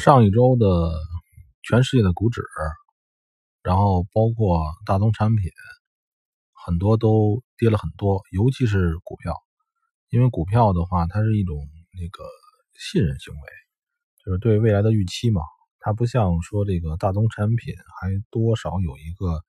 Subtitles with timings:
[0.00, 0.94] 上一周的
[1.62, 2.40] 全世界的股指，
[3.62, 5.50] 然后包括大宗产品，
[6.54, 9.36] 很多都跌了很多，尤其是股票，
[10.08, 12.24] 因为股票的话，它是一种那个
[12.78, 13.40] 信任行为，
[14.24, 15.42] 就是对未来的预期嘛。
[15.80, 19.42] 它不像说这个大宗产品还多少有一个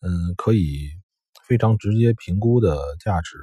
[0.00, 0.88] 嗯可以
[1.46, 3.36] 非常直接评估的价值，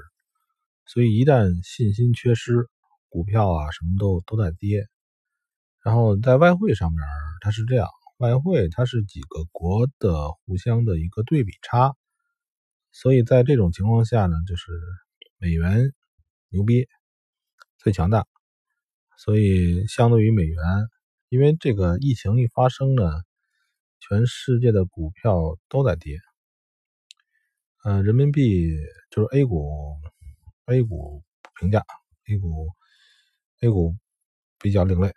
[0.87, 2.67] 所以一旦信心缺失，
[3.09, 4.87] 股票啊什么都都在跌。
[5.83, 7.01] 然后在外汇上面，
[7.41, 11.95] 它是这样，外汇它是几个国的互相的一个对比差，
[12.91, 14.71] 所以在这种情况下呢，就是
[15.37, 15.91] 美元
[16.49, 16.87] 牛逼，
[17.79, 18.27] 最强大，
[19.17, 20.63] 所以相对于美元，
[21.29, 23.03] 因为这个疫情一发生呢，
[23.99, 26.19] 全世界的股票都在跌，
[27.83, 28.69] 呃，人民币
[29.09, 29.97] 就是 A 股
[30.65, 31.23] ，A 股
[31.59, 31.83] 评价
[32.29, 32.67] ，A 股
[33.61, 33.95] ，A 股
[34.59, 35.11] 比较另类。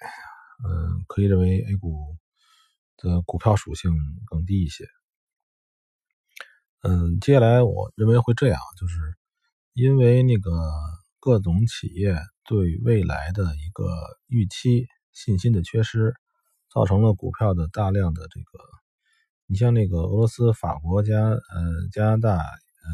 [0.63, 2.17] 嗯，可以认为 A 股
[2.97, 3.91] 的股票属性
[4.27, 4.87] 更低一些。
[6.83, 8.99] 嗯，接下来我认为会这样，就是
[9.73, 10.51] 因为那个
[11.19, 13.89] 各种企业对未来的一个
[14.27, 16.15] 预期信心的缺失，
[16.71, 18.59] 造成了股票的大量的这个，
[19.47, 21.41] 你像那个俄罗斯、法国加呃
[21.91, 22.91] 加拿大呃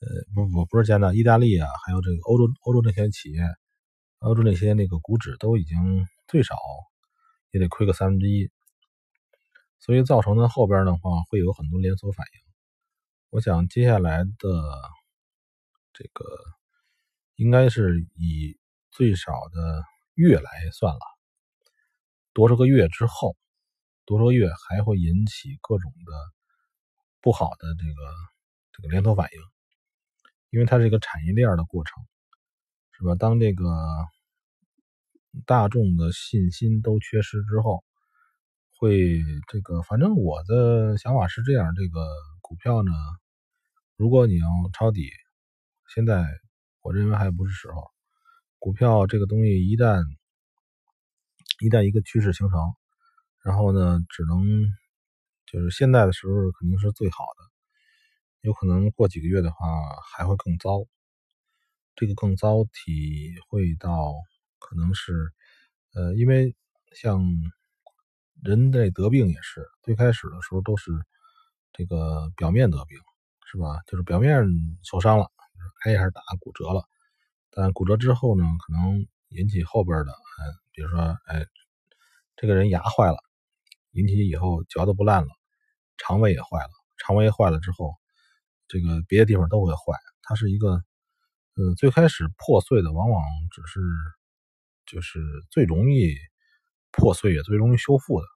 [0.00, 3.42] 呃不不不是加拿大、意大利啊，还有这个欧洲欧洲那些企业，
[4.22, 6.06] 欧洲那些那个股指都已经。
[6.28, 6.56] 最少
[7.50, 8.50] 也得亏个三分之一，
[9.78, 12.40] 所以造成的后边的话会有很多连锁反应。
[13.28, 14.30] 我想接下来的
[15.92, 16.24] 这个
[17.36, 18.58] 应该是以
[18.90, 21.00] 最少的月来算了，
[22.32, 23.36] 多少个月之后，
[24.06, 26.12] 多少个月还会引起各种的
[27.20, 28.10] 不好的这个
[28.72, 29.40] 这个连锁反应，
[30.48, 32.02] 因为它是一个产业链的过程，
[33.02, 33.14] 是吧？
[33.16, 33.66] 当这个。
[35.46, 37.82] 大众的信心都缺失之后，
[38.78, 42.06] 会这个，反正我的想法是这样：这个
[42.42, 42.92] 股票呢，
[43.96, 45.10] 如果你要抄底，
[45.94, 46.26] 现在
[46.82, 47.90] 我认为还不是时候。
[48.58, 50.04] 股票这个东西一旦
[51.60, 52.74] 一旦一个趋势形成，
[53.42, 54.44] 然后呢，只能
[55.46, 57.50] 就是现在的时候肯定是最好的，
[58.42, 59.66] 有可能过几个月的话
[60.14, 60.84] 还会更糟。
[61.96, 64.14] 这个更糟体会到。
[64.58, 65.32] 可能是，
[65.92, 66.56] 呃，因为
[66.94, 67.20] 像
[68.42, 70.92] 人类得病也是，最开始的时候都是
[71.72, 72.96] 这个表面得病，
[73.44, 73.80] 是吧？
[73.86, 74.44] 就是表面
[74.82, 75.30] 受伤了，
[75.84, 76.84] 挨一下打骨折了，
[77.50, 81.44] 但骨折之后呢，可能引起后边的，哎，比如说，哎，
[82.36, 83.18] 这个人牙坏了，
[83.90, 85.28] 引起以后嚼的不烂了，
[85.98, 87.94] 肠胃也坏了，肠胃坏了之后，
[88.68, 89.98] 这个别的地方都会坏。
[90.22, 90.82] 它是一个，
[91.56, 93.80] 嗯，最开始破碎的往往只是。
[94.84, 96.12] 就是最容易
[96.90, 98.26] 破碎也最容易修复的，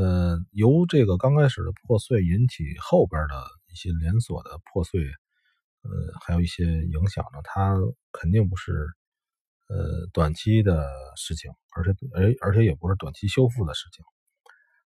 [0.00, 3.34] 呃，由这个刚开始的破碎引起后边的
[3.72, 5.00] 一些连锁的破碎，
[5.82, 5.90] 呃，
[6.20, 7.76] 还有一些影响呢，它
[8.12, 8.72] 肯定不是
[9.68, 14.04] 呃短期的事情，而且而而且也不是短期修复的事情。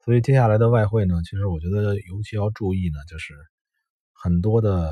[0.04, 3.36] 所以接下来的外汇呢，其实我觉得尤其要注意呢，就是
[4.14, 4.92] 很多的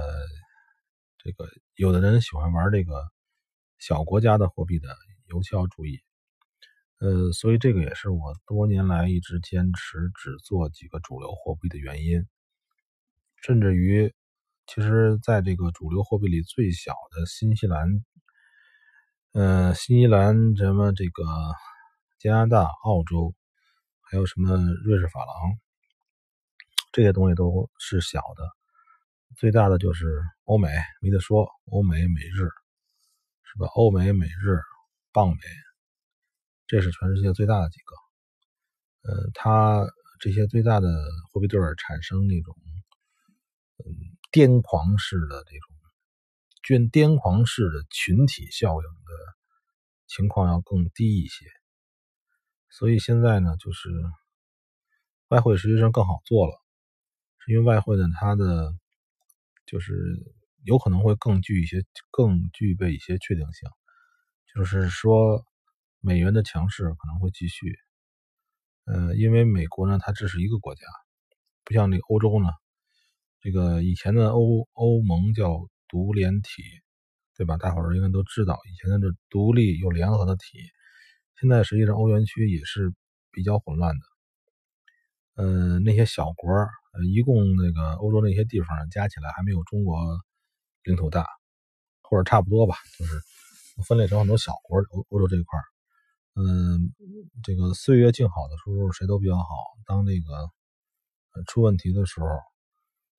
[1.18, 3.10] 这个有的人喜欢玩这个
[3.80, 4.90] 小国家的货币的。
[5.30, 6.00] 尤其要注意，
[7.00, 12.26] 呃，所以这个也是我多年来一直坚持只做几个主流货币的原因。
[13.36, 14.16] 甚至于，
[14.68, 18.06] 其实在这个主流货币里最小的新西兰，
[19.34, 21.26] 呃，新西兰什么这个
[22.18, 23.36] 加拿大、澳洲，
[24.00, 24.56] 还有什么
[24.86, 25.60] 瑞士法郎，
[26.94, 28.50] 这些东西都是小的，
[29.36, 30.70] 最大的就是欧美，
[31.02, 32.48] 没得说，欧美、美日，
[33.44, 33.68] 是吧？
[33.76, 34.62] 欧美、美日。
[35.14, 35.38] 镑美，
[36.68, 37.96] 这是全世界最大的几个。
[39.10, 39.84] 呃，它
[40.20, 40.88] 这些最大的
[41.32, 42.56] 货币对产生那种
[43.80, 43.90] 嗯
[44.32, 45.76] 癫狂式的这种
[46.62, 49.12] 捐癫狂式的群体效应的
[50.06, 51.48] 情况要更低一些。
[52.70, 53.90] 所以现在呢，就是
[55.30, 56.54] 外汇实际上更好做了，
[57.40, 58.72] 是因为外汇呢，它的
[59.68, 59.94] 就是
[60.64, 63.70] 有可能会更具一些，更具备一些确定性。
[64.56, 65.46] 就是说，
[66.00, 67.78] 美元的强势可能会继续。
[68.86, 70.82] 呃，因为美国呢，它只是一个国家，
[71.64, 72.50] 不像这个欧洲呢，
[73.42, 76.64] 这个以前的欧欧盟叫独联体，
[77.36, 77.58] 对吧？
[77.58, 80.58] 大伙儿应该都知道，以前的这独立又联合的体，
[81.40, 82.94] 现在实际上欧元区也是
[83.32, 84.17] 比较混乱的。
[85.38, 90.20] 呃，那些小国，呃，一共那个欧洲那些地方加起来还没有中国
[90.84, 91.26] 领土大，
[92.02, 93.22] 或者差不多吧，就是。
[93.88, 95.60] 分裂成很多小国，欧欧洲这一块
[96.34, 96.96] 嗯，
[97.44, 99.46] 这个岁月静好的时候谁都比较好，
[99.86, 100.50] 当那个
[101.46, 102.26] 出问题的时候，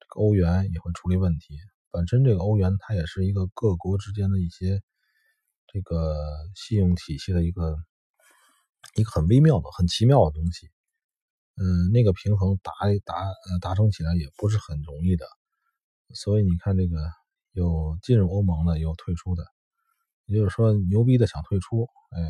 [0.01, 1.57] 这个欧元也会处理问题。
[1.91, 4.81] 本身这个欧元它也是一个各国之间的一些
[5.67, 6.13] 这个
[6.55, 7.77] 信用体系的一个
[8.95, 10.67] 一个很微妙的、很奇妙的东西。
[11.59, 12.71] 嗯，那个平衡达
[13.03, 15.25] 达呃达成起来也不是很容易的。
[16.15, 16.97] 所以你看，这个
[17.51, 19.43] 有进入欧盟的，有退出的。
[20.25, 22.21] 也就是说，牛逼的想退出，哎，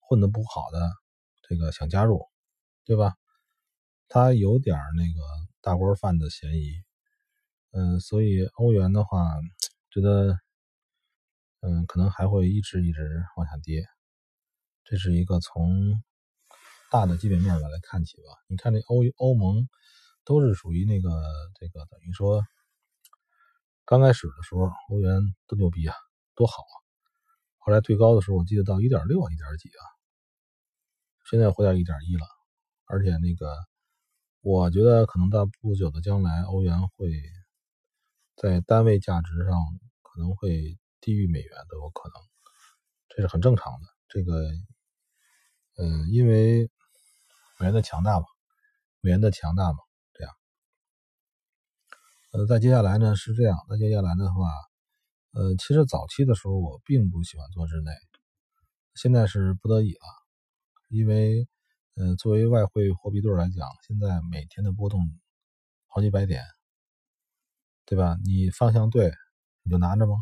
[0.00, 0.90] 混得不好的
[1.48, 2.26] 这个想加入，
[2.84, 3.14] 对吧？
[4.08, 5.20] 他有点那个
[5.60, 6.74] 大锅饭的嫌疑。
[7.70, 9.40] 嗯，所以欧元的话，
[9.90, 10.38] 觉得
[11.60, 13.84] 嗯可能还会一直一直往下跌。
[14.84, 16.02] 这是一个从
[16.90, 18.24] 大的基本面上来看起吧。
[18.48, 19.68] 你看这欧欧盟
[20.24, 21.10] 都是属于那个
[21.58, 22.42] 这个等于说。
[23.90, 25.96] 刚开始的时候，欧元多牛逼啊，
[26.34, 26.74] 多好啊！
[27.56, 29.80] 后来最高的时候，我记得到一点六啊，一点几啊，
[31.24, 32.26] 现在回到一点一了。
[32.84, 33.50] 而且那个，
[34.42, 37.10] 我觉得可能到不久的将来，欧元会
[38.36, 39.56] 在单位价值上
[40.02, 42.22] 可能会低于美元都有可能，
[43.08, 43.86] 这是很正常的。
[44.06, 44.50] 这个，
[45.78, 46.70] 嗯，因为
[47.58, 48.26] 美元的强大嘛，
[49.00, 49.78] 美元的强大嘛。
[50.14, 50.34] 这样
[52.32, 54.48] 呃，在接下来呢是这样，那接下来的话，
[55.32, 57.90] 呃，其实早期的时候我并不喜欢做日内，
[58.94, 60.00] 现在是不得已了，
[60.88, 61.48] 因为，
[61.94, 65.00] 呃，作为外汇货币对来讲，现在每天的波动
[65.86, 66.44] 好几百点，
[67.86, 68.16] 对吧？
[68.24, 69.12] 你方向对，
[69.62, 70.14] 你就拿着吗？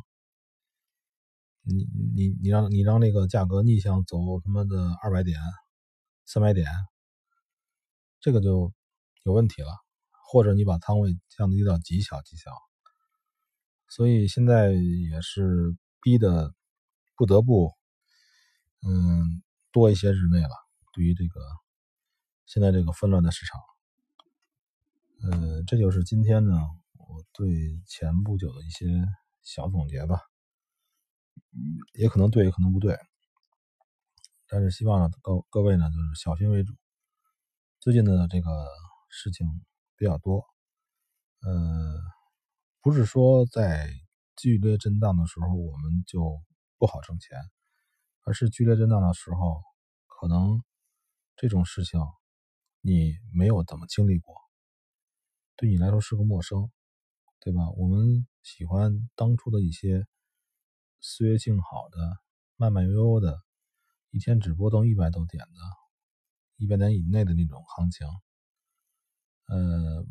[1.63, 1.85] 你
[2.15, 5.41] 你你让你让那个价格逆向走他妈的二百点、
[6.25, 6.71] 三百点，
[8.21, 8.73] 这个就
[9.25, 9.69] 有问题了。
[10.29, 12.51] 或者你把仓位降低到极小极小，
[13.89, 16.53] 所以现在也是逼的
[17.15, 17.73] 不得不，
[18.83, 19.41] 嗯，
[19.71, 20.51] 多一些日内了。
[20.93, 21.41] 对于这个
[22.45, 23.61] 现在这个纷乱的市场，
[25.31, 26.61] 呃，这就是今天呢
[26.95, 29.07] 我对前不久的一些
[29.45, 30.21] 小总结吧，
[31.95, 32.99] 也可能对，也可能不对，
[34.49, 36.75] 但是希望呢各各位呢就是小心为主。
[37.87, 38.51] 最近的这个
[39.09, 39.47] 事情。
[39.97, 40.45] 比较多，
[41.43, 42.01] 呃，
[42.83, 43.89] 不是说在
[44.35, 46.43] 剧烈震荡的时候我们就
[46.79, 47.39] 不好挣钱，
[48.25, 49.63] 而是剧烈震荡的时候，
[50.09, 50.65] 可能
[51.37, 52.01] 这种事情
[52.81, 54.35] 你没有怎么经历过，
[55.55, 56.69] 对你来说是个陌生，
[57.39, 57.71] 对吧？
[57.77, 60.05] 我们喜欢当初的一些
[61.01, 62.19] 岁月静好的、
[62.57, 63.41] 慢慢悠悠的，
[64.11, 65.86] 一天只波动一百多点的、
[66.57, 68.07] 一百点以内的那种行情。
[69.49, 70.05] 呃，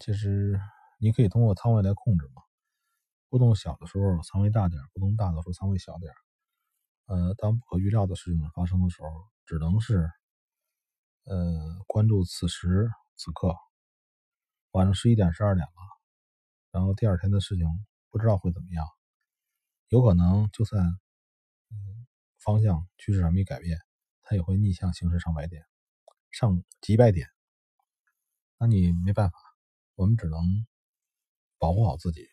[0.00, 0.60] 其实
[0.98, 2.42] 你可以通过仓位来控制嘛。
[3.28, 6.12] 波动小的时候仓位大点，波动大的时候仓位小点。
[7.06, 9.08] 呃，当不可预料的事情发生的时候，
[9.44, 10.08] 只能是
[11.24, 13.54] 呃关注此时此刻。
[14.70, 15.72] 晚上十一点、十二点了，
[16.70, 17.66] 然后第二天的事情
[18.10, 18.86] 不知道会怎么样，
[19.88, 20.98] 有可能就算
[22.38, 23.78] 方向趋势还没改变，
[24.22, 25.64] 它也会逆向行驶上百点，
[26.30, 27.28] 上几百点。
[28.58, 29.38] 那你没办法，
[29.94, 30.40] 我们只能
[31.58, 32.28] 保护好自己。